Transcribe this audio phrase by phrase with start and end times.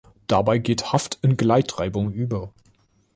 [0.25, 2.51] Dabei geht Haft- in Gleitreibung über.